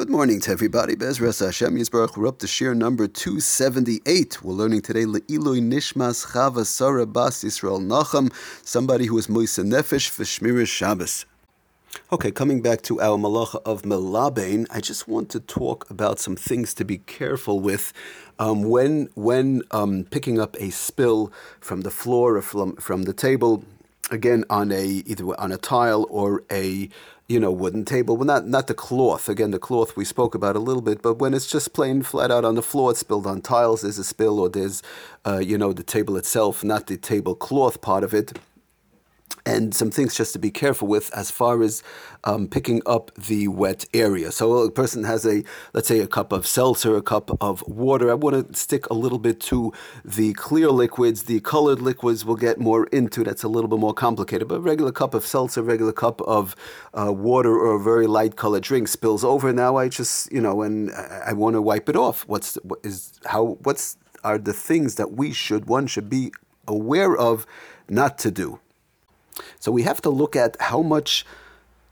Good 0.00 0.08
morning 0.08 0.40
to 0.40 0.50
everybody. 0.50 0.96
Bezras 0.96 1.44
Hashem 1.44 1.76
Yisbarach. 1.76 2.16
We're 2.16 2.28
up 2.28 2.38
to 2.38 2.46
shir 2.46 2.72
number 2.72 3.06
278. 3.06 4.42
We're 4.42 4.54
learning 4.54 4.80
today 4.80 5.04
Le'iloi 5.04 5.60
Nishmas 5.60 6.28
Chava 6.28 6.64
Sarah 6.64 7.04
Bas 7.04 7.44
Yisrael 7.44 7.82
Nacham, 7.82 8.32
somebody 8.66 9.04
who 9.04 9.18
is 9.18 9.26
Moisa 9.26 9.62
Nefesh 9.62 10.08
for 10.08 10.24
Shabbos. 10.24 11.26
Okay, 12.10 12.30
coming 12.30 12.62
back 12.62 12.80
to 12.80 12.98
our 12.98 13.18
malacha 13.18 13.60
of 13.66 13.82
melabain, 13.82 14.66
I 14.70 14.80
just 14.80 15.06
want 15.06 15.28
to 15.32 15.40
talk 15.40 15.90
about 15.90 16.18
some 16.18 16.34
things 16.34 16.72
to 16.74 16.84
be 16.86 16.96
careful 16.96 17.60
with 17.60 17.92
um, 18.38 18.62
when 18.62 19.10
when 19.16 19.60
um, 19.70 20.04
picking 20.04 20.40
up 20.40 20.56
a 20.58 20.70
spill 20.70 21.30
from 21.60 21.82
the 21.82 21.90
floor 21.90 22.36
or 22.36 22.42
from, 22.42 22.74
from 22.76 23.02
the 23.02 23.12
table 23.12 23.64
again 24.10 24.44
on 24.50 24.72
a 24.72 24.84
either 24.84 25.38
on 25.40 25.52
a 25.52 25.56
tile 25.56 26.06
or 26.10 26.42
a 26.50 26.88
you 27.28 27.38
know 27.38 27.52
wooden 27.52 27.84
table. 27.84 28.16
Well, 28.16 28.26
not 28.26 28.46
not 28.46 28.66
the 28.66 28.74
cloth. 28.74 29.28
Again, 29.28 29.50
the 29.50 29.58
cloth 29.58 29.96
we 29.96 30.04
spoke 30.04 30.34
about 30.34 30.56
a 30.56 30.60
little 30.60 30.82
bit, 30.82 31.02
but 31.02 31.14
when 31.14 31.32
it's 31.34 31.46
just 31.46 31.72
plain 31.72 32.02
flat 32.02 32.30
out 32.30 32.44
on 32.44 32.56
the 32.56 32.62
floor, 32.62 32.90
it's 32.90 33.00
spilled 33.00 33.26
on 33.26 33.40
tiles. 33.40 33.82
There's 33.82 33.98
a 33.98 34.04
spill, 34.04 34.38
or 34.40 34.48
there's 34.48 34.82
uh, 35.26 35.38
you 35.38 35.56
know 35.56 35.72
the 35.72 35.82
table 35.82 36.16
itself, 36.16 36.64
not 36.64 36.86
the 36.86 36.96
tablecloth 36.96 37.80
part 37.80 38.04
of 38.04 38.12
it 38.12 38.38
and 39.50 39.74
some 39.74 39.90
things 39.90 40.14
just 40.14 40.32
to 40.32 40.38
be 40.38 40.50
careful 40.50 40.86
with 40.86 41.12
as 41.12 41.30
far 41.30 41.62
as 41.62 41.82
um, 42.22 42.46
picking 42.46 42.80
up 42.86 43.10
the 43.14 43.48
wet 43.48 43.84
area. 43.92 44.30
So 44.30 44.58
a 44.58 44.70
person 44.70 45.04
has 45.04 45.26
a, 45.26 45.42
let's 45.74 45.88
say, 45.88 45.98
a 45.98 46.06
cup 46.06 46.32
of 46.32 46.46
seltzer, 46.46 46.96
a 46.96 47.02
cup 47.02 47.30
of 47.40 47.66
water. 47.66 48.10
I 48.10 48.14
want 48.14 48.34
to 48.52 48.56
stick 48.56 48.88
a 48.90 48.94
little 48.94 49.18
bit 49.18 49.40
to 49.50 49.72
the 50.04 50.34
clear 50.34 50.70
liquids. 50.70 51.24
The 51.24 51.40
colored 51.40 51.80
liquids 51.80 52.24
we'll 52.24 52.36
get 52.36 52.60
more 52.60 52.86
into. 52.86 53.24
That's 53.24 53.42
a 53.42 53.48
little 53.48 53.68
bit 53.68 53.80
more 53.80 53.94
complicated. 53.94 54.46
But 54.46 54.56
a 54.56 54.60
regular 54.60 54.92
cup 54.92 55.14
of 55.14 55.26
seltzer, 55.26 55.62
regular 55.62 55.92
cup 55.92 56.20
of 56.22 56.54
uh, 56.94 57.12
water, 57.12 57.52
or 57.52 57.74
a 57.74 57.82
very 57.82 58.06
light 58.06 58.36
colored 58.36 58.62
drink 58.62 58.86
spills 58.88 59.24
over. 59.24 59.52
Now 59.52 59.76
I 59.76 59.88
just, 59.88 60.30
you 60.30 60.40
know, 60.40 60.62
and 60.62 60.92
I, 60.92 61.30
I 61.30 61.32
want 61.32 61.54
to 61.54 61.62
wipe 61.62 61.88
it 61.88 61.96
off. 61.96 62.26
What's 62.28 62.54
what 62.62 62.78
is 62.84 63.18
how? 63.26 63.58
What's 63.64 63.96
are 64.22 64.38
the 64.38 64.52
things 64.52 64.96
that 64.96 65.12
we 65.12 65.32
should 65.32 65.64
one 65.66 65.86
should 65.86 66.10
be 66.10 66.30
aware 66.68 67.16
of 67.16 67.46
not 67.88 68.18
to 68.18 68.30
do. 68.30 68.60
So 69.58 69.72
we 69.72 69.82
have 69.82 70.00
to 70.02 70.10
look 70.10 70.36
at 70.36 70.56
how 70.60 70.82
much 70.82 71.24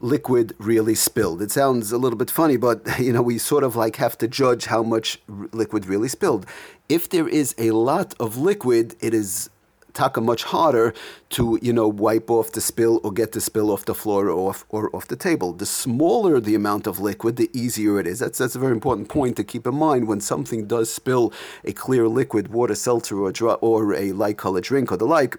liquid 0.01 0.55
really 0.59 0.95
spilled. 0.95 1.43
It 1.43 1.51
sounds 1.51 1.91
a 1.93 1.99
little 1.99 2.19
bit 2.19 2.31
funny, 2.31 2.57
but 2.57 2.99
you 2.99 3.13
know, 3.13 3.23
we 3.23 3.39
sort 3.39 3.65
of 3.65 3.77
like 3.77 3.97
have 3.97 4.17
to 4.19 4.29
judge 4.29 4.67
how 4.67 4.83
much 4.83 5.21
r- 5.29 5.49
liquid 5.53 5.87
really 5.87 6.09
spilled. 6.09 6.47
If 6.89 7.09
there 7.09 7.29
is 7.29 7.55
a 7.59 7.73
lot 7.73 8.15
of 8.21 8.37
liquid, 8.37 8.97
it 9.01 9.15
is 9.15 9.51
taka 9.95 10.21
much 10.21 10.45
harder 10.45 10.95
to 11.29 11.59
you 11.61 11.73
know 11.73 11.89
wipe 11.89 12.31
off 12.31 12.53
the 12.53 12.61
spill 12.61 13.01
or 13.03 13.11
get 13.11 13.33
the 13.33 13.41
spill 13.41 13.69
off 13.73 13.85
the 13.85 13.95
floor 13.95 14.29
or 14.29 14.51
off 14.51 14.65
or 14.69 14.95
off 14.95 15.09
the 15.09 15.17
table. 15.17 15.53
The 15.53 15.67
smaller 15.67 16.41
the 16.41 16.55
amount 16.55 16.87
of 16.87 17.01
liquid, 17.01 17.35
the 17.37 17.51
easier 17.53 17.99
it 17.99 18.07
is. 18.07 18.21
That's 18.21 18.39
that's 18.39 18.55
a 18.55 18.61
very 18.61 18.73
important 18.73 19.09
point 19.09 19.37
to 19.37 19.45
keep 19.45 19.67
in 19.67 19.75
mind 19.75 20.07
when 20.07 20.21
something 20.21 20.67
does 20.67 20.93
spill 20.93 21.33
a 21.65 21.73
clear 21.73 22.07
liquid, 22.07 22.49
water, 22.49 22.77
seltzer, 22.77 23.19
or, 23.19 23.33
dry, 23.33 23.55
or 23.55 23.95
a 23.95 24.13
light 24.13 24.39
colored 24.39 24.65
drink 24.65 24.93
or 24.93 24.97
the 24.97 25.07
like 25.07 25.37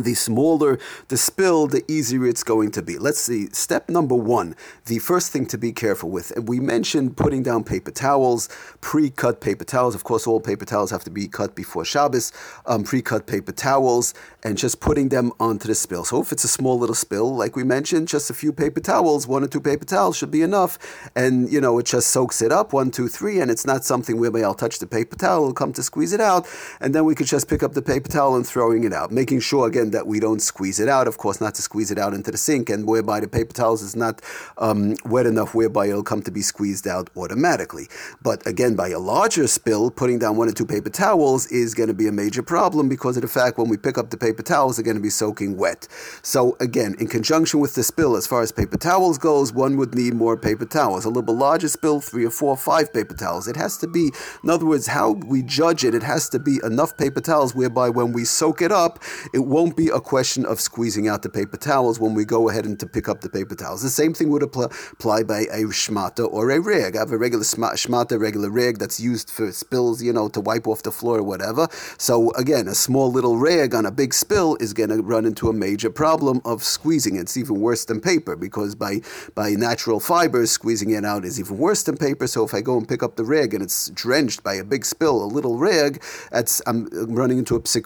the 0.00 0.14
smaller 0.14 0.78
the 1.08 1.16
spill, 1.16 1.66
the 1.66 1.84
easier 1.90 2.26
it's 2.26 2.42
going 2.42 2.70
to 2.72 2.82
be. 2.82 2.98
Let's 2.98 3.20
see. 3.20 3.48
Step 3.52 3.88
number 3.88 4.14
one, 4.14 4.56
the 4.86 4.98
first 4.98 5.32
thing 5.32 5.46
to 5.46 5.58
be 5.58 5.72
careful 5.72 6.10
with. 6.10 6.32
We 6.36 6.60
mentioned 6.60 7.16
putting 7.16 7.42
down 7.42 7.64
paper 7.64 7.90
towels, 7.90 8.48
pre-cut 8.80 9.40
paper 9.40 9.64
towels. 9.64 9.94
Of 9.94 10.04
course, 10.04 10.26
all 10.26 10.40
paper 10.40 10.64
towels 10.64 10.90
have 10.90 11.04
to 11.04 11.10
be 11.10 11.28
cut 11.28 11.54
before 11.54 11.84
Shabbos. 11.84 12.32
Um, 12.66 12.84
pre-cut 12.84 13.26
paper 13.26 13.52
towels 13.52 14.14
and 14.42 14.58
just 14.58 14.80
putting 14.80 15.08
them 15.08 15.32
onto 15.40 15.68
the 15.68 15.74
spill. 15.74 16.04
So 16.04 16.20
if 16.20 16.32
it's 16.32 16.44
a 16.44 16.48
small 16.48 16.78
little 16.78 16.94
spill, 16.94 17.34
like 17.34 17.56
we 17.56 17.64
mentioned, 17.64 18.08
just 18.08 18.30
a 18.30 18.34
few 18.34 18.52
paper 18.52 18.80
towels, 18.80 19.26
one 19.26 19.42
or 19.42 19.48
two 19.48 19.60
paper 19.60 19.84
towels 19.84 20.16
should 20.16 20.30
be 20.30 20.42
enough. 20.42 20.78
And 21.16 21.50
you 21.50 21.60
know, 21.60 21.78
it 21.78 21.86
just 21.86 22.08
soaks 22.08 22.42
it 22.42 22.52
up, 22.52 22.72
one, 22.72 22.90
two, 22.90 23.08
three, 23.08 23.40
and 23.40 23.50
it's 23.50 23.66
not 23.66 23.84
something 23.84 24.18
whereby 24.18 24.40
I'll 24.40 24.54
touch 24.54 24.78
the 24.78 24.86
paper 24.86 25.16
towel, 25.16 25.52
come 25.52 25.72
to 25.74 25.82
squeeze 25.82 26.12
it 26.12 26.20
out, 26.20 26.46
and 26.80 26.94
then 26.94 27.04
we 27.04 27.14
could 27.14 27.26
just 27.26 27.48
pick 27.48 27.62
up 27.62 27.72
the 27.72 27.82
paper 27.82 28.08
towel 28.08 28.36
and 28.36 28.46
throwing 28.46 28.84
it 28.84 28.92
out, 28.92 29.10
making 29.10 29.40
sure 29.40 29.66
again 29.66 29.83
that 29.90 30.06
we 30.06 30.20
don't 30.20 30.40
squeeze 30.40 30.80
it 30.80 30.88
out. 30.88 31.06
Of 31.06 31.18
course, 31.18 31.40
not 31.40 31.54
to 31.56 31.62
squeeze 31.62 31.90
it 31.90 31.98
out 31.98 32.14
into 32.14 32.30
the 32.30 32.38
sink, 32.38 32.70
and 32.70 32.86
whereby 32.86 33.20
the 33.20 33.28
paper 33.28 33.52
towels 33.52 33.82
is 33.82 33.96
not 33.96 34.20
um, 34.58 34.94
wet 35.04 35.26
enough, 35.26 35.54
whereby 35.54 35.86
it'll 35.86 36.02
come 36.02 36.22
to 36.22 36.30
be 36.30 36.42
squeezed 36.42 36.86
out 36.86 37.10
automatically. 37.16 37.88
But 38.22 38.46
again, 38.46 38.74
by 38.74 38.88
a 38.88 38.98
larger 38.98 39.46
spill, 39.46 39.90
putting 39.90 40.18
down 40.18 40.36
one 40.36 40.48
or 40.48 40.52
two 40.52 40.66
paper 40.66 40.90
towels 40.90 41.46
is 41.48 41.74
going 41.74 41.88
to 41.88 41.94
be 41.94 42.08
a 42.08 42.12
major 42.12 42.42
problem 42.42 42.88
because 42.88 43.16
of 43.16 43.22
the 43.22 43.28
fact 43.28 43.58
when 43.58 43.68
we 43.68 43.76
pick 43.76 43.98
up 43.98 44.10
the 44.10 44.16
paper 44.16 44.42
towels, 44.42 44.76
they're 44.76 44.84
going 44.84 44.96
to 44.96 45.02
be 45.02 45.10
soaking 45.10 45.56
wet. 45.56 45.88
So 46.22 46.56
again, 46.60 46.94
in 46.98 47.08
conjunction 47.08 47.60
with 47.60 47.74
the 47.74 47.82
spill, 47.82 48.16
as 48.16 48.26
far 48.26 48.42
as 48.42 48.52
paper 48.52 48.76
towels 48.76 49.18
goes, 49.18 49.52
one 49.52 49.76
would 49.76 49.94
need 49.94 50.14
more 50.14 50.36
paper 50.36 50.64
towels. 50.64 51.04
A 51.04 51.08
little 51.08 51.22
bit 51.22 51.32
larger 51.32 51.68
spill, 51.68 52.00
three 52.00 52.24
or 52.24 52.30
four, 52.30 52.56
five 52.56 52.92
paper 52.92 53.14
towels. 53.14 53.48
It 53.48 53.56
has 53.56 53.76
to 53.78 53.86
be, 53.86 54.10
in 54.42 54.50
other 54.50 54.66
words, 54.66 54.88
how 54.88 55.12
we 55.12 55.42
judge 55.42 55.84
it, 55.84 55.94
it 55.94 56.02
has 56.02 56.28
to 56.30 56.38
be 56.38 56.60
enough 56.64 56.96
paper 56.96 57.20
towels 57.20 57.54
whereby 57.54 57.90
when 57.90 58.12
we 58.12 58.24
soak 58.24 58.62
it 58.62 58.72
up, 58.72 58.98
it 59.32 59.40
won't 59.40 59.73
be 59.76 59.88
a 59.88 60.00
question 60.00 60.44
of 60.44 60.60
squeezing 60.60 61.08
out 61.08 61.22
the 61.22 61.28
paper 61.28 61.56
towels 61.56 62.00
when 62.00 62.14
we 62.14 62.24
go 62.24 62.48
ahead 62.48 62.64
and 62.64 62.78
to 62.80 62.86
pick 62.86 63.08
up 63.08 63.20
the 63.20 63.28
paper 63.28 63.54
towels. 63.54 63.82
The 63.82 63.90
same 63.90 64.14
thing 64.14 64.30
would 64.30 64.42
apply 64.42 65.22
by 65.24 65.40
a 65.52 65.64
shmata 65.64 66.30
or 66.32 66.50
a 66.50 66.60
rig. 66.60 66.96
I 66.96 67.00
have 67.00 67.12
a 67.12 67.18
regular 67.18 67.44
shmata, 67.44 68.18
regular 68.18 68.50
rig 68.50 68.78
that's 68.78 69.00
used 69.00 69.30
for 69.30 69.52
spills, 69.52 70.02
you 70.02 70.12
know, 70.12 70.28
to 70.28 70.40
wipe 70.40 70.66
off 70.66 70.82
the 70.82 70.92
floor 70.92 71.18
or 71.18 71.22
whatever. 71.22 71.68
So 71.98 72.30
again, 72.32 72.68
a 72.68 72.74
small 72.74 73.10
little 73.10 73.38
rag 73.38 73.74
on 73.74 73.86
a 73.86 73.90
big 73.90 74.14
spill 74.14 74.56
is 74.60 74.72
going 74.72 74.90
to 74.90 75.02
run 75.02 75.24
into 75.24 75.48
a 75.48 75.52
major 75.52 75.90
problem 75.90 76.40
of 76.44 76.62
squeezing. 76.62 77.16
It's 77.16 77.36
even 77.36 77.60
worse 77.60 77.84
than 77.84 78.00
paper 78.00 78.36
because 78.36 78.74
by 78.74 79.00
by 79.34 79.50
natural 79.50 80.00
fibers, 80.00 80.50
squeezing 80.50 80.90
it 80.90 81.04
out 81.04 81.24
is 81.24 81.38
even 81.38 81.58
worse 81.58 81.82
than 81.82 81.96
paper. 81.96 82.26
So 82.26 82.44
if 82.44 82.54
I 82.54 82.60
go 82.60 82.76
and 82.76 82.88
pick 82.88 83.02
up 83.02 83.16
the 83.16 83.24
rag 83.24 83.54
and 83.54 83.62
it's 83.62 83.90
drenched 83.90 84.42
by 84.42 84.54
a 84.54 84.64
big 84.64 84.84
spill, 84.84 85.22
a 85.22 85.26
little 85.26 85.58
rag, 85.58 86.02
that's 86.30 86.62
I'm 86.66 86.88
running 87.14 87.38
into 87.38 87.54
a 87.56 87.60
psik 87.60 87.84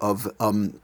of 0.00 0.28
um, 0.40 0.80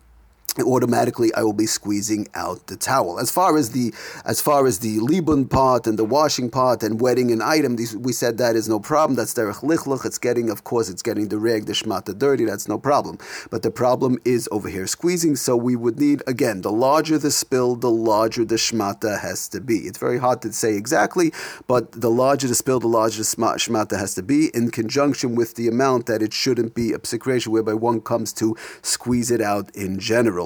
automatically 0.65 1.33
I 1.35 1.43
will 1.43 1.53
be 1.53 1.67
squeezing 1.67 2.29
out 2.35 2.67
the 2.67 2.77
towel. 2.77 3.19
As 3.19 3.31
far 3.31 3.57
as 3.57 3.71
the 3.71 3.93
as 4.25 4.41
far 4.41 4.67
as 4.67 4.81
the 4.81 4.99
libun 4.99 5.49
part 5.49 5.87
and 5.87 5.99
the 5.99 6.05
washing 6.05 6.51
part 6.51 6.83
and 6.83 7.01
wetting 7.01 7.31
an 7.31 7.43
item, 7.43 7.77
these, 7.77 7.97
we 7.97 8.13
said 8.13 8.39
that 8.39 8.57
is 8.57 8.69
no 8.69 8.81
problem. 8.81 9.17
That's 9.17 9.35
derech 9.35 9.63
lichluch. 9.63 10.05
It's 10.05 10.19
getting, 10.19 10.51
of 10.51 10.65
course, 10.65 10.89
it's 10.89 11.03
getting 11.03 11.29
the 11.29 11.39
reg, 11.39 11.67
the 11.67 11.73
shmata 11.73 12.17
dirty. 12.17 12.45
That's 12.45 12.69
no 12.69 12.79
problem. 12.79 13.19
But 13.51 13.63
the 13.63 13.71
problem 13.71 14.19
is 14.25 14.49
over 14.53 14.69
here 14.69 14.87
squeezing. 14.87 15.37
So 15.37 15.57
we 15.57 15.77
would 15.77 15.99
need 15.99 16.23
again 16.27 16.63
the 16.63 16.73
larger 16.73 17.19
the 17.19 17.31
spill, 17.31 17.77
the 17.77 17.91
larger 17.91 18.45
the 18.45 18.57
shmata 18.57 19.21
has 19.21 19.49
to 19.49 19.61
be. 19.61 19.79
It's 19.79 19.99
very 19.99 20.19
hard 20.19 20.43
to 20.43 20.53
say 20.53 20.77
exactly, 20.77 21.33
but 21.67 21.93
the 21.93 22.11
larger 22.11 22.49
the 22.49 22.55
spill, 22.55 22.81
the 22.81 22.89
larger 22.89 23.19
the 23.19 23.25
shmata 23.25 23.99
has 23.99 24.15
to 24.15 24.23
be 24.23 24.51
in 24.55 24.71
conjunction 24.71 25.35
with 25.35 25.55
the 25.55 25.69
amount 25.69 26.07
that 26.07 26.23
it 26.23 26.33
shouldn't 26.33 26.75
be 26.75 26.93
a 26.93 26.99
psik 26.99 27.47
whereby 27.47 27.75
one 27.75 28.01
comes 28.01 28.33
to 28.33 28.57
squeeze 28.83 29.31
it 29.31 29.41
out 29.41 29.75
in 29.75 29.99
general 29.99 30.46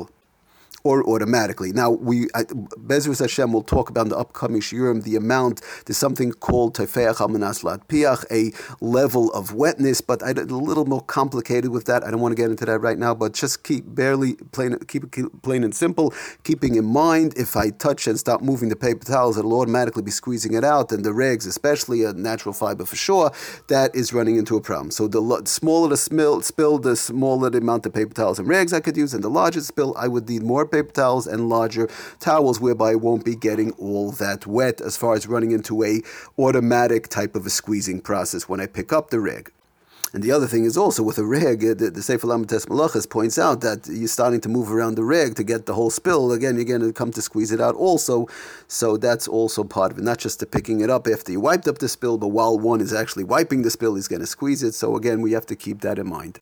or 0.82 1.06
automatically. 1.08 1.72
Now, 1.72 1.90
we 1.90 2.26
Bezrus 2.26 3.20
Hashem 3.20 3.52
will 3.52 3.62
talk 3.62 3.90
about 3.90 4.02
in 4.02 4.08
the 4.10 4.18
upcoming 4.18 4.60
shiurim 4.60 5.02
the 5.02 5.16
amount. 5.16 5.62
There's 5.86 5.98
something 5.98 6.32
called 6.32 6.74
tefeach 6.76 7.16
almanas 7.16 7.62
piach, 7.88 8.24
a 8.30 8.52
level 8.84 9.32
of 9.32 9.54
wetness, 9.54 10.00
but 10.00 10.22
I, 10.22 10.30
a 10.30 10.44
little 10.44 10.86
more 10.86 11.02
complicated 11.02 11.70
with 11.70 11.84
that. 11.86 12.04
I 12.04 12.10
don't 12.10 12.20
want 12.20 12.32
to 12.32 12.42
get 12.42 12.50
into 12.50 12.64
that 12.66 12.80
right 12.80 12.98
now, 12.98 13.14
but 13.14 13.32
just 13.32 13.62
keep 13.64 13.84
barely 13.94 14.34
plain, 14.52 14.78
keep 14.88 15.04
it 15.04 15.42
plain 15.42 15.64
and 15.64 15.74
simple. 15.74 16.14
Keeping 16.44 16.76
in 16.76 16.84
mind, 16.84 17.34
if 17.36 17.56
I 17.56 17.70
touch 17.70 18.06
and 18.06 18.18
stop 18.18 18.40
moving 18.40 18.68
the 18.68 18.76
paper 18.76 19.04
towels, 19.04 19.36
it'll 19.36 19.54
automatically 19.54 20.02
be 20.02 20.10
squeezing 20.10 20.54
it 20.54 20.64
out, 20.64 20.92
and 20.92 21.04
the 21.04 21.12
rags, 21.12 21.46
especially 21.46 22.04
a 22.04 22.12
natural 22.12 22.52
fiber 22.52 22.84
for 22.84 22.96
sure, 22.96 23.32
that 23.68 23.94
is 23.94 24.12
running 24.12 24.36
into 24.36 24.56
a 24.56 24.60
problem. 24.60 24.90
So 24.90 25.08
the 25.08 25.42
smaller 25.44 25.88
the 25.88 25.96
spill, 25.96 26.40
spill 26.42 26.78
the 26.78 26.96
smaller 26.96 27.50
the 27.50 27.58
amount 27.58 27.86
of 27.86 27.92
paper 27.92 28.14
towels 28.14 28.38
and 28.38 28.48
rags 28.48 28.72
I 28.72 28.80
could 28.80 28.96
use, 28.96 29.14
and 29.14 29.22
the 29.22 29.30
larger 29.30 29.60
spill, 29.60 29.94
I 29.96 30.08
would 30.08 30.28
need 30.28 30.42
more 30.42 30.66
paper 30.70 30.92
towels 30.92 31.26
and 31.26 31.48
larger 31.48 31.88
towels, 32.18 32.60
whereby 32.60 32.92
it 32.92 33.00
won't 33.00 33.24
be 33.24 33.34
getting 33.34 33.72
all 33.72 34.10
that 34.12 34.46
wet 34.46 34.80
as 34.80 34.96
far 34.96 35.14
as 35.14 35.26
running 35.26 35.50
into 35.50 35.82
a 35.84 36.02
automatic 36.38 37.08
type 37.08 37.34
of 37.34 37.46
a 37.46 37.50
squeezing 37.50 38.00
process 38.00 38.48
when 38.48 38.60
I 38.60 38.66
pick 38.66 38.92
up 38.92 39.10
the 39.10 39.20
rig. 39.20 39.52
And 40.12 40.24
the 40.24 40.32
other 40.32 40.48
thing 40.48 40.64
is 40.64 40.76
also 40.76 41.04
with 41.04 41.18
a 41.18 41.24
reg, 41.24 41.60
the, 41.60 41.88
the 41.88 42.02
Sefer 42.02 42.26
Lamed 42.26 42.48
Tes 42.48 42.66
Malachas 42.66 43.08
points 43.08 43.38
out 43.38 43.60
that 43.60 43.86
you're 43.86 44.08
starting 44.08 44.40
to 44.40 44.48
move 44.48 44.72
around 44.72 44.96
the 44.96 45.04
reg 45.04 45.36
to 45.36 45.44
get 45.44 45.66
the 45.66 45.74
whole 45.74 45.90
spill. 45.90 46.32
Again, 46.32 46.56
you're 46.56 46.64
going 46.64 46.80
to 46.80 46.92
come 46.92 47.12
to 47.12 47.22
squeeze 47.22 47.52
it 47.52 47.60
out 47.60 47.76
also. 47.76 48.26
So 48.66 48.96
that's 48.96 49.28
also 49.28 49.62
part 49.62 49.92
of 49.92 49.98
it, 49.98 50.02
not 50.02 50.18
just 50.18 50.40
the 50.40 50.46
picking 50.46 50.80
it 50.80 50.90
up 50.90 51.06
after 51.06 51.30
you 51.30 51.38
wiped 51.38 51.68
up 51.68 51.78
the 51.78 51.88
spill, 51.88 52.18
but 52.18 52.28
while 52.28 52.58
one 52.58 52.80
is 52.80 52.92
actually 52.92 53.22
wiping 53.22 53.62
the 53.62 53.70
spill, 53.70 53.94
he's 53.94 54.08
going 54.08 54.20
to 54.20 54.26
squeeze 54.26 54.64
it. 54.64 54.74
So 54.74 54.96
again, 54.96 55.20
we 55.20 55.30
have 55.32 55.46
to 55.46 55.54
keep 55.54 55.80
that 55.82 55.98
in 55.98 56.08
mind. 56.08 56.40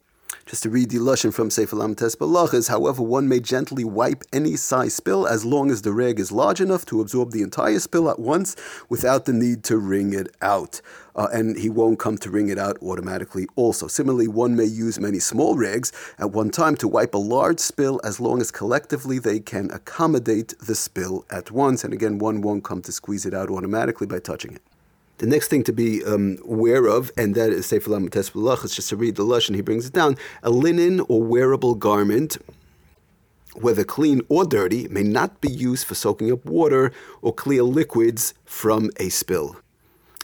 Just 0.49 0.62
to 0.62 0.71
read 0.71 0.89
the 0.89 0.97
Lashon 0.97 1.31
from 1.31 1.50
Sefer 1.50 1.77
Lamed 1.77 1.99
Tes 1.99 2.17
Malachas, 2.17 2.71
however, 2.71 3.03
one 3.03 3.29
may 3.29 3.39
gently 3.39 3.85
wipe 3.85 4.25
any 4.33 4.56
size 4.56 4.95
spill 4.95 5.27
as 5.27 5.45
long 5.45 5.71
as 5.71 5.83
the 5.83 5.93
rag 5.93 6.19
is 6.19 6.33
large 6.33 6.59
enough 6.59 6.87
to 6.87 7.03
absorb 7.03 7.33
the 7.33 7.43
entire 7.43 7.79
spill 7.79 8.09
at 8.09 8.19
once 8.19 8.56
without 8.89 9.27
the 9.27 9.35
need 9.35 9.62
to 9.65 9.77
wring 9.77 10.15
it 10.15 10.35
out. 10.41 10.81
Uh, 11.15 11.29
and 11.35 11.59
he 11.59 11.69
won't 11.69 11.99
come 11.99 12.17
to 12.17 12.31
wring 12.31 12.49
it 12.49 12.59
out 12.59 12.79
automatically 12.81 13.47
also. 13.56 13.89
Similarly, 13.89 14.27
one 14.27 14.56
may 14.56 14.65
use 14.65 14.99
many 14.99 15.19
small 15.19 15.55
rags 15.55 15.93
at 16.19 16.31
one 16.31 16.49
time 16.49 16.77
to 16.77 16.89
wipe 16.89 17.12
a 17.12 17.19
large 17.19 17.59
spill 17.59 18.00
as 18.03 18.19
long 18.19 18.41
as 18.41 18.50
collectively 18.50 19.19
they 19.19 19.41
can 19.41 19.71
accommodate 19.71 20.55
the 20.61 20.75
spill 20.75 21.27
at 21.29 21.50
once. 21.50 21.85
And 21.85 21.93
again, 21.93 22.19
one 22.19 22.41
won't 22.41 22.65
come 22.65 22.81
to 22.83 22.93
squeeze 22.93 23.27
it 23.27 23.35
out 23.35 23.50
automatically 23.50 24.06
by 24.06 24.21
touching 24.21 24.55
it. 24.55 24.62
The 25.19 25.26
next 25.26 25.49
thing 25.49 25.65
to 25.65 25.73
be 25.73 26.05
um, 26.05 26.38
aware 26.44 26.87
of, 26.87 27.11
and 27.17 27.35
that 27.35 27.50
is 27.50 27.67
Sefer 27.67 27.91
Lamed 27.91 28.12
Tes 28.12 28.31
Balach, 28.31 28.65
is 28.65 28.75
just 28.75 28.88
to 28.91 28.97
read 28.97 29.17
the 29.17 29.25
Lush, 29.25 29.49
and 29.49 29.56
he 29.56 29.62
brings 29.62 29.85
it 29.85 29.93
down. 29.93 30.17
A 30.44 30.50
linen 30.50 31.00
or 31.09 31.20
wearable 31.20 31.75
garment, 31.75 32.38
whether 33.55 33.82
clean 33.82 34.23
or 34.29 34.44
dirty, 34.44 34.87
may 34.88 35.03
not 35.03 35.41
be 35.41 35.50
used 35.50 35.88
for 35.88 35.97
soaking 35.97 36.31
up 36.31 36.44
water 36.47 36.93
or 37.20 37.35
clear 37.35 37.65
liquids 37.65 38.32
from 38.44 38.91
a 39.00 39.09
spill 39.09 39.56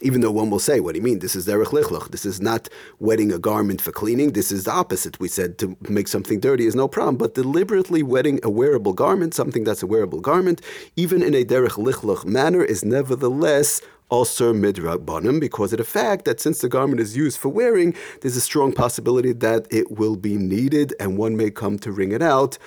even 0.01 0.21
though 0.21 0.31
one 0.31 0.49
will 0.49 0.59
say, 0.59 0.79
what 0.79 0.93
do 0.93 0.99
you 0.99 1.03
mean? 1.03 1.19
This 1.19 1.35
is 1.35 1.47
derech 1.47 1.67
lichloch. 1.67 2.09
This 2.11 2.25
is 2.25 2.41
not 2.41 2.67
wetting 2.99 3.31
a 3.31 3.39
garment 3.39 3.81
for 3.81 3.91
cleaning. 3.91 4.33
This 4.33 4.51
is 4.51 4.65
the 4.65 4.71
opposite. 4.71 5.19
We 5.19 5.27
said 5.27 5.57
to 5.59 5.77
make 5.89 6.07
something 6.07 6.39
dirty 6.39 6.65
is 6.65 6.75
no 6.75 6.87
problem, 6.87 7.17
but 7.17 7.35
deliberately 7.35 8.03
wetting 8.03 8.39
a 8.43 8.49
wearable 8.49 8.93
garment, 8.93 9.33
something 9.33 9.63
that's 9.63 9.83
a 9.83 9.87
wearable 9.87 10.21
garment, 10.21 10.61
even 10.95 11.21
in 11.21 11.33
a 11.33 11.45
derech 11.45 11.77
lichloch 11.77 12.25
manner, 12.25 12.63
is 12.63 12.83
nevertheless 12.83 13.81
also 14.09 14.53
midrabanim 14.53 15.39
because 15.39 15.73
of 15.73 15.77
the 15.77 15.83
fact 15.83 16.25
that 16.25 16.39
since 16.39 16.59
the 16.59 16.69
garment 16.69 17.01
is 17.01 17.17
used 17.17 17.39
for 17.39 17.49
wearing, 17.49 17.95
there's 18.21 18.35
a 18.35 18.41
strong 18.41 18.71
possibility 18.71 19.33
that 19.33 19.65
it 19.71 19.91
will 19.91 20.15
be 20.15 20.37
needed 20.37 20.93
and 20.99 21.17
one 21.17 21.35
may 21.35 21.49
come 21.49 21.79
to 21.79 21.91
wring 21.91 22.11
it 22.11 22.21
out 22.21 22.57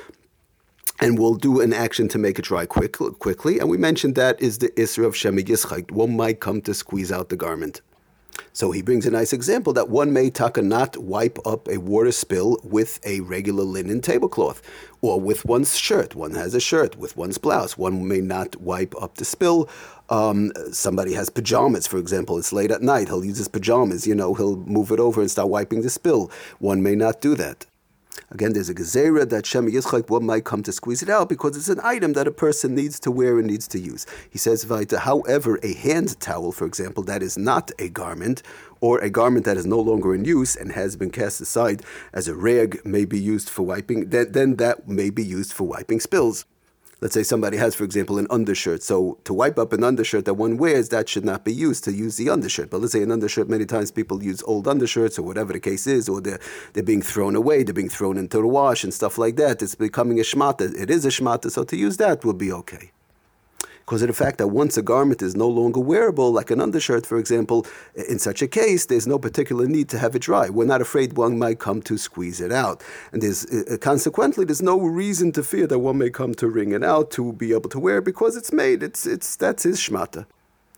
and 1.01 1.19
we'll 1.19 1.35
do 1.35 1.61
an 1.61 1.73
action 1.73 2.09
to 2.09 2.19
make 2.19 2.39
it 2.39 2.45
dry 2.45 2.67
quick, 2.67 2.97
quickly. 3.19 3.59
And 3.59 3.69
we 3.69 3.77
mentioned 3.77 4.15
that 4.17 4.41
is 4.41 4.59
the 4.59 4.69
Isra 4.71 5.07
of 5.07 5.17
Shema 5.17 5.43
Yischot. 5.43 5.91
One 5.91 6.17
might 6.17 6.41
come 6.41 6.61
to 6.63 6.75
squeeze 6.75 7.13
out 7.13 7.29
the 7.29 7.37
garment. 7.37 7.81
So 8.53 8.71
he 8.71 8.83
brings 8.83 9.07
a 9.07 9.11
nice 9.11 9.33
example 9.33 9.73
that 9.75 9.89
one 9.89 10.13
may 10.13 10.31
taka 10.31 10.63
not 10.63 10.97
wipe 10.97 11.39
up 11.47 11.69
a 11.69 11.79
water 11.79 12.13
spill 12.13 12.59
with 12.63 13.01
a 13.05 13.21
regular 13.21 13.65
linen 13.65 14.01
tablecloth 14.01 14.63
or 15.01 15.21
with 15.21 15.45
one's 15.45 15.77
shirt. 15.77 16.15
One 16.15 16.35
has 16.35 16.55
a 16.55 16.61
shirt 16.61 16.97
with 16.97 17.17
one's 17.17 17.39
blouse. 17.39 17.77
One 17.77 18.07
may 18.07 18.21
not 18.21 18.61
wipe 18.61 18.95
up 19.01 19.17
the 19.17 19.25
spill. 19.25 19.69
Um, 20.09 20.53
somebody 20.73 21.15
has 21.15 21.31
pajamas, 21.31 21.87
for 21.87 21.99
example. 21.99 22.39
It's 22.39 22.53
late 22.53 22.71
at 22.71 22.83
night. 22.83 23.09
He'll 23.09 23.25
use 23.25 23.39
his 23.39 23.49
pajamas. 23.49 24.07
You 24.07 24.15
know, 24.15 24.35
he'll 24.35 24.57
move 24.57 24.91
it 24.91 25.01
over 25.01 25.21
and 25.21 25.31
start 25.31 25.49
wiping 25.49 25.83
the 25.83 25.91
spill. 25.91 26.31
One 26.59 26.83
may 26.83 26.95
not 26.95 27.21
do 27.21 27.35
that. 27.37 27.67
Again, 28.31 28.53
there's 28.53 28.69
a 28.69 28.75
gezerah 28.75 29.29
that 29.29 29.47
Shem 29.47 29.71
Yitzchak, 29.71 30.11
one 30.11 30.27
might 30.27 30.45
come 30.45 30.63
to 30.63 30.73
squeeze 30.73 31.03
it 31.03 31.09
out 31.09 31.29
because 31.29 31.57
it's 31.57 31.69
an 31.69 31.81
item 31.83 32.13
that 32.13 32.27
a 32.27 32.31
person 32.31 32.75
needs 32.75 33.01
to 33.01 33.11
wear 33.11 33.39
and 33.39 33.47
needs 33.47 33.67
to 33.69 33.79
use. 33.79 34.07
He 34.31 34.39
says, 34.39 34.65
however, 34.99 35.59
a 35.63 35.75
hand 35.75 36.19
towel, 36.21 36.53
for 36.53 36.67
example, 36.67 37.03
that 37.05 37.23
is 37.23 37.39
not 37.39 37.71
a 37.79 37.89
garment, 37.89 38.43
or 38.81 38.99
a 39.01 39.11
garment 39.11 39.45
that 39.45 39.57
is 39.57 39.67
no 39.67 39.81
longer 39.81 40.15
in 40.15 40.25
use 40.25 40.55
and 40.55 40.73
has 40.73 40.97
been 40.97 41.11
cast 41.11 41.41
aside 41.41 41.83
as 42.13 42.29
a 42.29 42.35
rag 42.35 42.81
may 42.85 43.05
be 43.05 43.19
used 43.19 43.49
for 43.49 43.63
wiping, 43.63 44.11
then, 44.11 44.33
then 44.33 44.57
that 44.57 44.89
may 44.89 45.11
be 45.11 45.25
used 45.25 45.53
for 45.53 45.65
wiping 45.65 46.01
spills 46.01 46.45
let's 47.01 47.15
say 47.15 47.23
somebody 47.23 47.57
has, 47.57 47.75
for 47.75 47.85
example, 47.85 48.19
an 48.19 48.27
undershirt. 48.31 48.83
So 48.83 49.19
to 49.25 49.33
wipe 49.33 49.59
up 49.59 49.73
an 49.73 49.85
undershirt 49.85 50.25
that 50.25 50.35
one 50.35 50.57
wears, 50.57 50.89
that 50.91 51.09
should 51.09 51.25
not 51.25 51.45
be 51.45 51.53
used 51.53 51.85
to 51.85 51.93
use 51.93 52.17
the 52.17 52.31
undershirt. 52.31 52.71
But 52.71 52.81
let's 52.81 52.93
say 52.93 53.03
an 53.03 53.13
undershirt, 53.13 53.49
many 53.49 53.67
times 53.67 53.91
people 53.91 54.23
use 54.23 54.43
old 54.45 54.67
undershirts 54.67 55.19
or 55.19 55.23
whatever 55.23 55.53
the 55.53 55.61
case 55.61 55.87
is, 55.87 56.09
or 56.09 56.21
they're, 56.21 56.41
they're 56.73 56.83
being 56.83 57.03
thrown 57.03 57.37
away, 57.37 57.63
they're 57.63 57.75
being 57.75 57.89
thrown 57.89 58.19
into 58.19 58.39
the 58.39 58.47
wash 58.47 58.85
and 58.85 58.93
stuff 58.93 59.19
like 59.19 59.37
that. 59.37 59.63
It's 59.63 59.75
becoming 59.75 60.19
a 60.19 60.23
shmata. 60.23 60.75
It 60.75 60.91
is 60.91 61.05
a 61.05 61.09
shmata, 61.09 61.51
so 61.51 61.65
to 61.65 61.77
use 61.77 61.97
that 61.99 62.25
would 62.25 62.39
be 62.39 62.53
okay 62.53 62.93
because 63.89 64.03
of 64.03 64.09
the 64.09 64.13
fact 64.13 64.37
that 64.37 64.49
once 64.49 64.77
a 64.77 64.83
garment 64.83 65.23
is 65.23 65.35
no 65.35 65.49
longer 65.49 65.81
wearable, 65.81 66.31
like 66.31 66.51
an 66.51 66.61
undershirt, 66.61 67.07
for 67.07 67.17
example, 67.17 67.67
in 67.95 68.19
such 68.19 68.43
a 68.43 68.47
case, 68.47 68.85
there's 68.85 69.07
no 69.07 69.19
particular 69.19 69.67
need 69.67 69.89
to 69.89 69.99
have 69.99 70.15
it 70.15 70.21
dry. 70.21 70.51
We're 70.51 70.67
not 70.67 70.83
afraid 70.83 71.17
one 71.17 71.39
might 71.39 71.59
come 71.59 71.81
to 71.83 71.97
squeeze 71.97 72.39
it 72.43 72.53
out. 72.53 72.85
And 73.13 73.23
there's, 73.23 73.47
uh, 73.47 73.79
consequently, 73.81 74.45
there's 74.45 74.61
no 74.61 74.79
reason 74.79 75.33
to 75.33 75.43
fear 75.43 75.67
that 75.69 75.79
one 75.79 75.97
may 75.97 76.11
come 76.11 76.35
to 76.35 76.49
wring 76.49 76.73
it 76.73 76.85
out 76.85 77.11
to 77.13 77.33
be 77.33 77.55
able 77.55 77.71
to 77.71 77.79
wear 77.79 78.03
because 78.03 78.37
it's 78.37 78.53
made. 78.53 78.83
It's, 78.83 79.07
it's, 79.07 79.37
that's 79.37 79.63
his 79.63 79.79
shmata. 79.79 80.27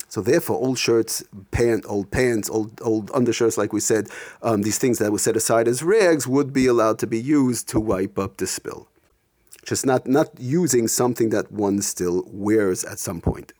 So 0.06 0.20
therefore, 0.20 0.58
old 0.58 0.78
shirts, 0.78 1.24
pant, 1.50 1.84
old 1.88 2.12
pants, 2.12 2.48
old 2.48 2.80
old 2.80 3.10
undershirts, 3.10 3.58
like 3.58 3.72
we 3.72 3.80
said, 3.80 4.08
um, 4.42 4.62
these 4.62 4.78
things 4.78 4.98
that 4.98 5.10
were 5.10 5.18
set 5.18 5.36
aside 5.36 5.66
as 5.66 5.82
rags 5.82 6.28
would 6.28 6.52
be 6.52 6.66
allowed 6.66 7.00
to 7.00 7.08
be 7.08 7.20
used 7.20 7.68
to 7.70 7.80
wipe 7.80 8.20
up 8.20 8.36
the 8.36 8.46
spill 8.46 8.89
just 9.64 9.86
not, 9.86 10.06
not 10.06 10.28
using 10.38 10.88
something 10.88 11.30
that 11.30 11.50
one 11.52 11.82
still 11.82 12.24
wears 12.28 12.84
at 12.84 12.98
some 12.98 13.20
point. 13.20 13.52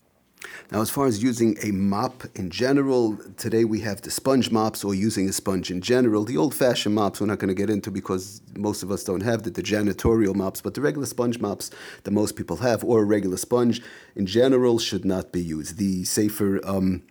Now, 0.73 0.81
as 0.81 0.91
far 0.91 1.07
as 1.07 1.23
using 1.23 1.57
a 1.63 1.73
mop 1.73 2.25
in 2.37 2.49
general, 2.49 3.17
today 3.37 3.65
we 3.65 3.81
have 3.81 4.03
the 4.03 4.11
sponge 4.11 4.51
mops 4.51 4.85
or 4.85 4.95
using 4.95 5.29
a 5.29 5.33
sponge 5.33 5.71
in 5.71 5.81
general. 5.81 6.25
The 6.25 6.37
old 6.37 6.55
fashioned 6.55 6.95
mops 6.95 7.21
we're 7.21 7.27
not 7.27 7.41
going 7.41 7.49
to 7.49 7.55
get 7.55 7.71
into 7.71 7.91
because 7.91 8.41
most 8.57 8.83
of 8.83 8.91
us 8.91 9.03
don't 9.03 9.23
have 9.23 9.43
the, 9.43 9.51
the 9.51 9.63
janitorial 9.63 10.35
mops, 10.35 10.61
but 10.61 10.75
the 10.75 10.81
regular 10.81 11.07
sponge 11.07 11.41
mops 11.41 11.71
that 12.05 12.13
most 12.13 12.37
people 12.37 12.59
have, 12.59 12.85
or 12.85 13.03
a 13.03 13.05
regular 13.05 13.37
sponge 13.37 13.83
in 14.15 14.27
general, 14.27 14.79
should 14.79 15.05
not 15.05 15.33
be 15.33 15.43
used. 15.43 15.77
The 15.77 16.05
safer 16.05 16.61
um, 16.65 17.03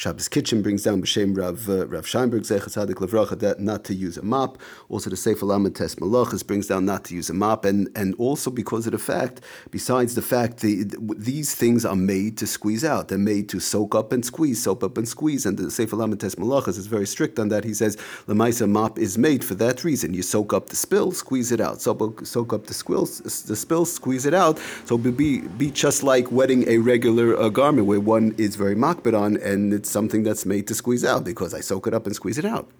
Shabbos 0.00 0.28
Kitchen 0.28 0.62
brings 0.62 0.84
down 0.84 1.02
B'Shem 1.02 1.36
Rav, 1.36 1.68
uh, 1.68 1.86
Rav 1.86 2.06
Scheinberg, 2.06 2.40
Zechat 2.40 2.70
Tzadik 2.70 2.94
Levracha, 2.94 3.38
that 3.40 3.60
not 3.60 3.84
to 3.84 3.92
use 3.94 4.16
a 4.16 4.22
mop. 4.22 4.56
Also, 4.88 5.10
the 5.10 5.16
Sefer 5.16 5.44
Lamed 5.44 5.76
Tes 5.76 5.96
Malachas 5.96 6.42
brings 6.46 6.68
down 6.68 6.86
not 6.86 7.04
to 7.04 7.14
use 7.14 7.28
a 7.28 7.34
mop, 7.34 7.66
and, 7.66 7.86
and 7.94 8.14
also 8.14 8.50
because 8.50 8.86
of 8.86 8.92
the 8.92 8.98
fact, 8.98 9.42
besides 9.70 10.14
the 10.14 10.22
fact, 10.22 10.60
the, 10.60 10.90
these 11.18 11.54
things 11.54 11.84
are 11.84 11.96
made 11.96 12.38
to 12.38 12.46
squeeze 12.46 12.82
out. 12.82 13.08
They're 13.08 13.18
made 13.18 13.50
to 13.50 13.60
soak 13.60 13.94
up 13.94 14.10
and 14.10 14.24
squeeze, 14.24 14.62
soak 14.62 14.82
up 14.82 14.96
and 14.96 15.06
squeeze, 15.06 15.44
and 15.44 15.58
the 15.58 15.70
Sefer 15.70 15.96
Lamed 15.96 16.18
Tes 16.18 16.36
Malachas 16.36 16.78
is 16.78 16.86
very 16.86 17.06
strict 17.06 17.38
on 17.38 17.50
that. 17.50 17.64
He 17.64 17.74
says, 17.74 17.98
the 18.24 18.32
Maisa 18.32 18.66
mop 18.66 18.98
is 18.98 19.18
made 19.18 19.44
for 19.44 19.54
that 19.56 19.84
reason. 19.84 20.14
You 20.14 20.22
soak 20.22 20.54
up 20.54 20.70
the 20.70 20.76
spill, 20.76 21.12
squeeze 21.12 21.52
it 21.52 21.60
out. 21.60 21.82
Soak, 21.82 22.24
soak 22.24 22.54
up 22.54 22.64
the, 22.64 23.44
the 23.46 23.56
spill, 23.56 23.84
squeeze 23.84 24.24
it 24.24 24.32
out. 24.32 24.58
So 24.86 24.96
be, 24.96 25.40
be 25.40 25.70
just 25.70 26.02
like 26.02 26.32
wetting 26.32 26.66
a 26.68 26.78
regular 26.78 27.38
uh, 27.38 27.50
garment 27.50 27.86
where 27.86 28.00
one 28.00 28.34
is 28.38 28.56
very 28.56 28.74
makbid 28.74 29.12
on, 29.12 29.36
and 29.36 29.74
it's 29.74 29.89
something 29.90 30.22
that's 30.22 30.46
made 30.46 30.66
to 30.68 30.74
squeeze 30.74 31.04
out 31.04 31.24
because 31.24 31.52
I 31.54 31.60
soak 31.60 31.86
it 31.86 31.94
up 31.94 32.06
and 32.06 32.14
squeeze 32.14 32.38
it 32.38 32.44
out. 32.44 32.70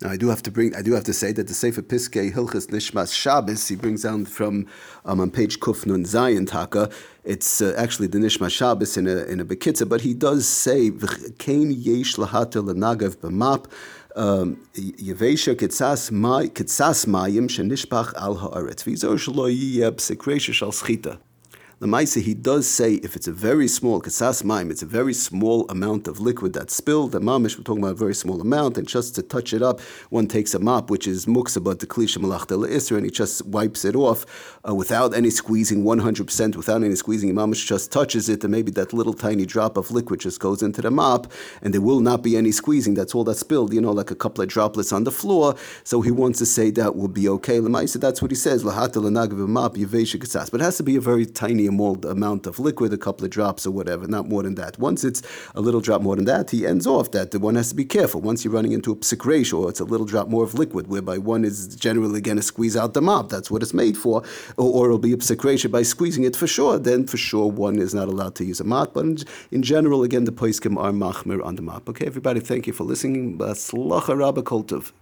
Now 0.00 0.10
I 0.10 0.16
do 0.16 0.28
have 0.28 0.42
to 0.42 0.50
bring, 0.50 0.74
I 0.74 0.82
do 0.82 0.92
have 0.92 1.04
to 1.04 1.12
say 1.12 1.32
that 1.32 1.46
the 1.46 1.54
Sefer 1.54 1.82
Piskei 1.82 2.32
Hilchas 2.32 2.66
Nishmas 2.68 3.14
Shabbos 3.14 3.68
he 3.68 3.76
brings 3.76 4.02
down 4.02 4.24
from 4.24 4.66
um, 5.04 5.20
on 5.20 5.30
page 5.30 5.60
Kuf 5.60 5.86
Nun 5.86 6.04
Zayin 6.04 6.46
Taka. 6.46 6.90
It's 7.24 7.62
uh, 7.62 7.74
actually 7.78 8.08
the 8.08 8.18
Nishmas 8.18 8.50
Shabbos 8.50 8.96
in 8.96 9.06
a 9.06 9.24
in 9.24 9.40
a 9.40 9.44
bekitza, 9.44 9.88
but 9.88 10.00
he 10.00 10.12
does 10.12 10.46
say 10.46 10.90
V'chein 10.90 11.72
Yesh 11.76 12.16
Lahata 12.16 12.62
Lenagav 12.64 13.16
B'map. 13.16 13.70
Um, 14.14 14.56
Yevesha 14.74 15.54
Kitzas 15.54 16.10
Mayim 16.10 17.48
Shenishpach 17.48 18.12
Al 18.14 18.36
Haaretz 18.36 18.84
V'izor 18.84 19.16
Shlo 19.16 19.48
Yiyeb 19.50 19.96
Sekresha 19.96 20.52
Shal 20.52 20.72
Schita. 20.72 21.18
The 21.82 21.88
Maisa, 21.88 22.22
he 22.22 22.32
does 22.32 22.68
say 22.68 22.94
if 23.02 23.16
it's 23.16 23.26
a 23.26 23.32
very 23.32 23.66
small, 23.66 24.00
kasas 24.00 24.44
maim, 24.44 24.70
it's 24.70 24.82
a 24.82 24.86
very 24.86 25.12
small 25.12 25.68
amount 25.68 26.06
of 26.06 26.20
liquid 26.20 26.52
that's 26.52 26.76
spilled, 26.76 27.10
the 27.10 27.20
mamish, 27.20 27.58
we're 27.58 27.64
talking 27.64 27.82
about 27.82 27.94
a 27.94 28.04
very 28.06 28.14
small 28.14 28.40
amount, 28.40 28.78
and 28.78 28.86
just 28.86 29.16
to 29.16 29.22
touch 29.24 29.52
it 29.52 29.62
up, 29.62 29.80
one 30.10 30.28
takes 30.28 30.54
a 30.54 30.60
mop, 30.60 30.90
which 30.90 31.08
is 31.08 31.26
muksabat 31.26 31.80
the 31.80 31.86
klisha 31.88 32.20
malachta 32.20 32.54
isra, 32.54 32.98
and 32.98 33.06
he 33.06 33.10
just 33.10 33.44
wipes 33.46 33.84
it 33.84 33.96
off 33.96 34.24
uh, 34.64 34.72
without 34.72 35.12
any 35.12 35.28
squeezing, 35.28 35.82
100%, 35.82 36.54
without 36.54 36.84
any 36.84 36.94
squeezing, 36.94 37.34
mamish 37.34 37.66
just 37.66 37.90
touches 37.90 38.28
it, 38.28 38.44
and 38.44 38.52
maybe 38.52 38.70
that 38.70 38.92
little 38.92 39.12
tiny 39.12 39.44
drop 39.44 39.76
of 39.76 39.90
liquid 39.90 40.20
just 40.20 40.38
goes 40.38 40.62
into 40.62 40.82
the 40.82 40.90
mop, 40.92 41.32
and 41.62 41.74
there 41.74 41.80
will 41.80 41.98
not 41.98 42.22
be 42.22 42.36
any 42.36 42.52
squeezing, 42.52 42.94
that's 42.94 43.12
all 43.12 43.24
that's 43.24 43.40
spilled, 43.40 43.74
you 43.74 43.80
know, 43.80 43.90
like 43.90 44.12
a 44.12 44.14
couple 44.14 44.40
of 44.40 44.48
droplets 44.48 44.92
on 44.92 45.02
the 45.02 45.10
floor, 45.10 45.56
so 45.82 46.00
he 46.00 46.12
wants 46.12 46.38
to 46.38 46.46
say 46.46 46.70
that 46.70 46.94
will 46.94 47.08
be 47.08 47.28
okay. 47.28 47.58
Lemaisa, 47.58 48.00
that's 48.00 48.22
what 48.22 48.30
he 48.30 48.36
says, 48.36 48.62
but 48.62 50.60
it 50.60 50.64
has 50.64 50.76
to 50.76 50.84
be 50.84 50.94
a 50.94 51.00
very 51.00 51.26
tiny 51.26 51.71
small 51.72 51.94
amount 52.06 52.46
of 52.46 52.58
liquid, 52.58 52.92
a 52.92 52.98
couple 53.06 53.24
of 53.24 53.30
drops 53.30 53.66
or 53.66 53.72
whatever, 53.78 54.06
not 54.06 54.28
more 54.28 54.42
than 54.42 54.56
that. 54.62 54.78
Once 54.78 55.00
it's 55.08 55.22
a 55.54 55.60
little 55.66 55.80
drop 55.80 56.00
more 56.02 56.16
than 56.16 56.26
that, 56.26 56.50
he 56.50 56.66
ends 56.72 56.86
off 56.86 57.10
that. 57.12 57.30
The 57.30 57.38
one 57.38 57.56
has 57.60 57.70
to 57.70 57.74
be 57.74 57.84
careful. 57.84 58.20
Once 58.20 58.44
you're 58.44 58.52
running 58.58 58.72
into 58.72 58.90
a 58.92 58.96
psik 58.96 59.22
reisha, 59.30 59.68
it's 59.70 59.80
a 59.80 59.84
little 59.84 60.08
drop 60.12 60.28
more 60.28 60.44
of 60.44 60.52
liquid, 60.54 60.86
whereby 60.88 61.16
one 61.18 61.44
is 61.44 61.74
generally 61.86 62.20
going 62.20 62.36
to 62.36 62.42
squeeze 62.52 62.76
out 62.76 62.92
the 62.94 63.02
mop. 63.10 63.30
That's 63.30 63.50
what 63.50 63.62
it's 63.62 63.74
made 63.84 63.96
for. 63.96 64.22
Or, 64.56 64.68
or 64.76 64.86
it'll 64.86 64.98
be 64.98 65.12
a 65.12 65.16
psik 65.16 65.40
reisha 65.48 65.70
by 65.70 65.82
squeezing 65.82 66.24
it 66.24 66.36
for 66.36 66.46
sure. 66.46 66.78
Then 66.78 67.06
for 67.06 67.16
sure 67.16 67.48
one 67.50 67.78
is 67.78 67.94
not 67.94 68.08
allowed 68.08 68.34
to 68.36 68.44
use 68.44 68.60
a 68.60 68.64
mop. 68.64 68.94
But 68.94 69.04
in, 69.04 69.18
in 69.50 69.62
general, 69.62 70.02
again, 70.02 70.24
the 70.24 70.32
poiskim 70.32 70.76
are 70.76 70.92
machmir 70.92 71.44
on 71.44 71.56
the 71.56 71.62
mop. 71.62 71.88
Okay, 71.88 72.06
everybody, 72.06 72.40
thank 72.40 72.66
you 72.66 72.72
for 72.72 72.84
listening. 72.84 73.38
Baslacha 73.38 74.16
Rabba 74.16 74.42
Koltov. 74.42 74.92